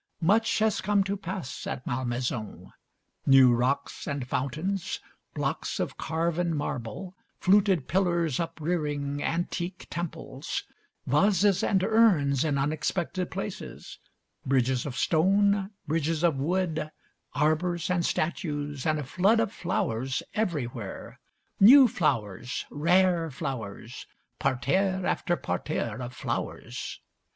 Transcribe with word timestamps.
Much 0.21 0.57
has 0.57 0.81
come 0.81 1.03
to 1.03 1.15
pass 1.15 1.67
at 1.67 1.85
Malmaison. 1.85 2.73
New 3.27 3.53
rocks 3.53 4.07
and 4.07 4.27
fountains, 4.27 4.99
blocks 5.35 5.79
of 5.79 5.95
carven 5.95 6.55
marble, 6.57 7.15
fluted 7.39 7.87
pillars 7.87 8.39
uprearing 8.39 9.21
antique 9.21 9.85
temples, 9.91 10.63
vases 11.05 11.61
and 11.61 11.83
urns 11.83 12.43
in 12.43 12.57
unexpected 12.57 13.29
places, 13.29 13.99
bridges 14.43 14.87
of 14.87 14.95
stone, 14.97 15.69
bridges 15.85 16.23
of 16.23 16.35
wood, 16.37 16.89
arbours 17.35 17.87
and 17.91 18.03
statues, 18.03 18.87
and 18.87 18.97
a 18.97 19.03
flood 19.03 19.39
of 19.39 19.53
flowers 19.53 20.23
everywhere, 20.33 21.19
new 21.59 21.87
flowers, 21.87 22.65
rare 22.71 23.29
flowers, 23.29 24.07
parterre 24.39 25.05
after 25.05 25.35
parterre 25.35 26.01
of 26.01 26.11
flowers. 26.15 26.99